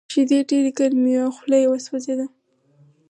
[0.13, 2.25] شیدې ډېرې ګرمې وې او خوله یې وسوځېده